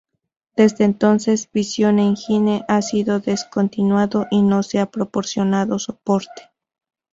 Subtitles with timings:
[0.57, 6.41] Desde entonces, Vision Engine ha sido descontinuado y no se ha proporcionado soporte.